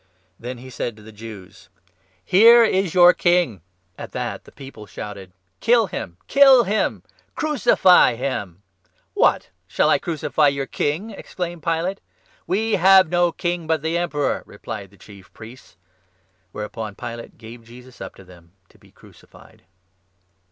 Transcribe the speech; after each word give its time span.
Then 0.39 0.57
he 0.57 0.71
said 0.71 0.95
to 0.97 1.03
the 1.03 1.11
Jews:" 1.11 1.69
Here 2.25 2.63
is 2.63 2.95
your 2.95 3.13
King!" 3.13 3.61
204 3.97 3.97
JOHN, 3.97 3.99
19. 3.99 4.03
At 4.05 4.11
that 4.13 4.43
the 4.45 4.51
people 4.51 4.85
shouted: 4.87 5.27
15" 5.27 5.39
Kill 5.61 5.85
him! 5.85 6.17
Kill 6.25 6.63
him! 6.63 7.03
Crucify 7.35 8.15
him!"" 8.15 8.63
What! 9.21 9.49
shall 9.67 9.91
I 9.91 9.99
crucify 9.99 10.47
your 10.47 10.65
King?" 10.65 11.11
exclaimed 11.11 11.61
Pilate. 11.61 12.01
"We 12.47 12.77
have 12.77 13.09
no 13.09 13.31
King 13.31 13.67
but 13.67 13.83
the 13.83 13.95
Emperor," 13.95 14.41
replied 14.47 14.89
the 14.89 14.97
Chief 14.97 15.31
Priests; 15.35 15.77
whereupon 16.51 16.95
Pilate 16.95 17.37
gave 17.37 17.63
Jesus 17.63 18.01
up 18.01 18.15
to 18.15 18.23
them 18.23 18.53
to 18.69 18.79
be 18.79 18.87
16 18.87 18.93
crucified. 18.99 19.63